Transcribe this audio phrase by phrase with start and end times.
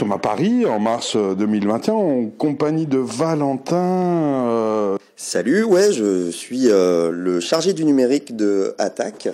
[0.00, 4.96] sommes à Paris en mars 2021 en compagnie de Valentin.
[5.14, 9.28] Salut, ouais, je suis le chargé du numérique de Attaque,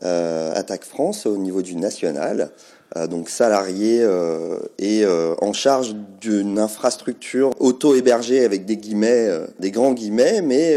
[0.00, 2.50] Attaque France au niveau du national.
[2.96, 9.28] Euh, donc salarié euh, et euh, en charge d'une infrastructure auto-hébergée avec des guillemets,
[9.60, 10.76] des grands guillemets, mais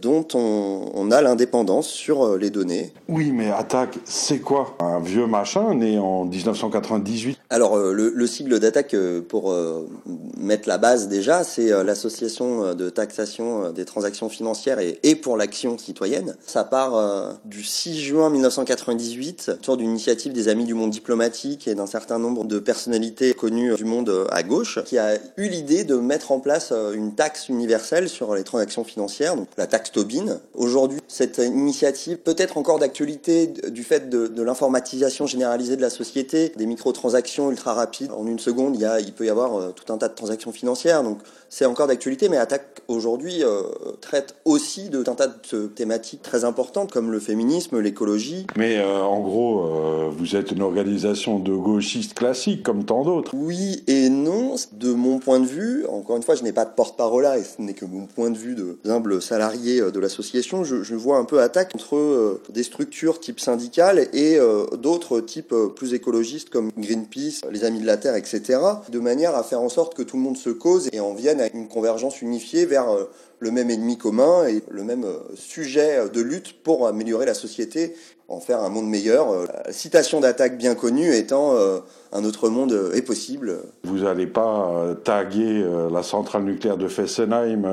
[0.00, 2.92] dont on, on a l'indépendance sur les données.
[3.08, 4.76] Oui, mais Attaque, c'est quoi?
[4.78, 8.96] Un vieux machin né en 1998 Alors le, le sigle d'Attaque,
[9.28, 9.54] pour
[10.38, 15.76] mettre la base déjà, c'est l'association de taxation des transactions financières et, et pour l'action
[15.76, 16.36] citoyenne.
[16.46, 21.74] Ça part du 6 juin 1998 autour d'une initiative des Amis du monde diplomatique et
[21.74, 25.96] d'un certain nombre de personnalités connues du monde à gauche, qui a eu l'idée de
[25.96, 30.38] mettre en place euh, une taxe universelle sur les transactions financières, donc la taxe Tobin.
[30.54, 36.52] Aujourd'hui, cette initiative peut être encore d'actualité du fait de, l'informatisation généralisée de la société,
[36.56, 38.12] des microtransactions ultra rapides.
[38.12, 40.14] En une seconde, il, y a, il peut y avoir euh, tout un tas de
[40.14, 43.62] transactions financières, donc c'est encore d'actualité, mais Attaque aujourd'hui euh,
[44.00, 48.46] traite aussi de un tas de thématiques très importantes comme le féminisme, l'écologie.
[48.56, 53.32] Mais en gros, vous êtes une organisation de gauchistes classiques comme tant d'autres.
[53.34, 54.56] Oui et non.
[54.72, 57.44] De mon point de vue, encore une fois, je n'ai pas de porte-parole là et
[57.44, 60.64] ce n'est que mon point de vue de humble salarié euh, de l'association.
[60.64, 65.54] Je, vois un peu attaque entre euh, des structures type syndicales et euh, d'autres types
[65.74, 68.58] plus écologistes comme Greenpeace, les Amis de la Terre, etc.
[68.88, 71.40] De manière à faire en sorte que tout le monde se cause et en vienne
[71.40, 76.08] à une convergence unifiée vers faire euh, le même ennemi commun et le même sujet
[76.08, 77.94] de lutte pour améliorer la société
[78.28, 79.30] en faire un monde meilleur.
[79.30, 81.78] Euh, la citation d'attaque bien connue étant euh,
[82.12, 83.58] un autre monde euh, est possible.
[83.84, 87.66] Vous n'allez pas taguer la centrale nucléaire de Fessenheim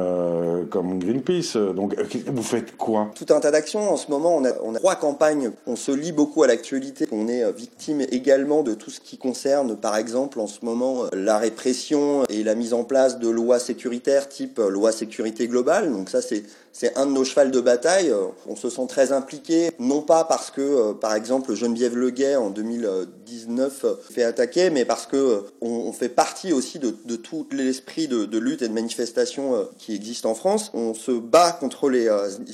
[0.70, 1.58] comme Greenpeace.
[1.76, 1.96] Donc
[2.28, 3.10] vous faites quoi?
[3.16, 3.92] Tout un tas d'actions.
[3.92, 5.52] En ce moment, on a, on a trois campagnes.
[5.66, 7.08] On se lie beaucoup à l'actualité.
[7.12, 11.38] On est victime également de tout ce qui concerne, par exemple, en ce moment, la
[11.38, 16.98] répression et la mise en place de lois sécuritaires type loi sécurité Donc ça, c'est
[16.98, 18.14] un de nos chevals de bataille.
[18.48, 22.50] On se sent très impliqué, non pas parce que, euh, par exemple, Geneviève Leguet en
[22.50, 28.38] 2019 fait attaquer, mais parce que euh, on, fait partie aussi de, tout l'esprit de,
[28.38, 30.72] lutte et de manifestation euh, qui existe en France.
[30.74, 32.10] On se bat contre les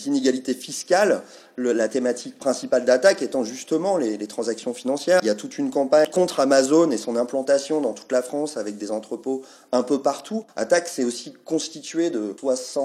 [0.05, 1.21] inégalités fiscales.
[1.57, 5.19] la thématique principale d'attaque étant justement les, transactions financières.
[5.23, 8.57] Il y a toute une campagne contre Amazon et son implantation dans toute la France
[8.57, 10.45] avec des entrepôts un peu partout.
[10.55, 12.33] Attaque, c'est aussi constitué de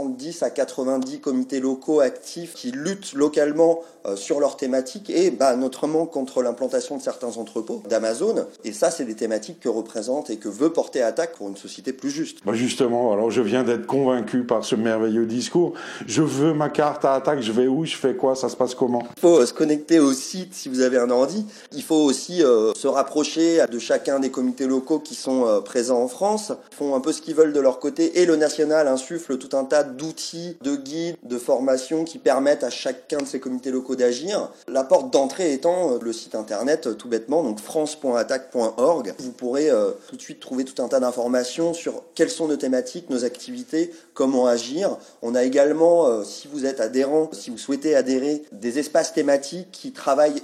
[0.05, 5.57] 70 à 90 comités locaux actifs qui luttent localement euh, sur leurs thématiques et bah,
[5.57, 8.47] notamment contre l'implantation de certains entrepôts d'Amazon.
[8.65, 11.95] Et ça, c'est des thématiques que représente et que veut porter Attaque pour une société
[11.95, 12.41] plus juste.
[12.45, 15.73] Bah justement, alors je viens d'être convaincu par ce merveilleux discours.
[16.07, 18.75] Je veux ma carte à Attaque, je vais où, je fais quoi, ça se passe
[18.75, 19.03] comment?
[19.17, 21.47] Il faut euh, se connecter au site si vous avez un ordi.
[21.73, 26.09] Il faut aussi euh, se rapprocher de chacun des comités locaux qui sont présents en
[26.09, 29.39] France, Ils font un peu ce qu'ils veulent de leur côté et le national insuffle
[29.39, 33.71] tout un tas d'outils, de guides, de formation qui permettent à chacun de ces comités
[33.71, 34.51] locaux d'agir.
[34.69, 39.15] La porte d'entrée étant euh, le site internet euh, tout bêtement, donc france.attaque.org.
[39.19, 42.57] Vous pourrez euh, tout de suite trouver tout un tas d'informations sur quelles sont nos
[42.57, 44.97] thématiques, nos activités, comment agir.
[45.23, 49.93] On a également, si vous êtes adhérent, si vous souhaitez adhérer, des espaces thématiques qui
[49.93, 50.43] travaillent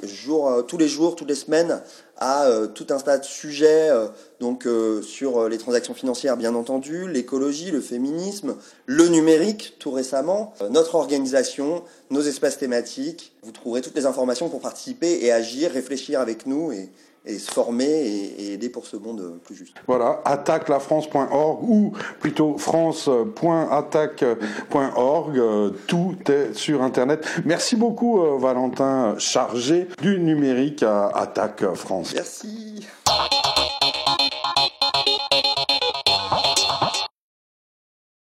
[0.66, 1.80] tous les jours, toutes les semaines
[2.20, 4.06] à euh, tout un tas de sujets, euh,
[4.38, 10.52] donc euh, sur les transactions financières bien entendu, l'écologie, le féminisme, le numérique tout récemment,
[10.70, 13.32] notre organisation, nos espaces thématiques.
[13.42, 16.90] Vous trouverez toutes les informations pour participer et agir, réfléchir avec nous et,
[17.24, 19.76] et se former et, aider pour ce monde plus juste.
[19.86, 25.42] Voilà, attaquelafrance.org ou plutôt france.attaque.org.
[25.86, 27.24] Tout est sur Internet.
[27.44, 32.14] Merci beaucoup, euh, Valentin, chargé du numérique à Attaque France.
[32.14, 32.88] Merci.